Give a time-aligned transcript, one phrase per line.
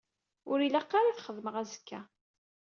[0.51, 1.99] Ur ilaq ara ad txedmeɣ azekka?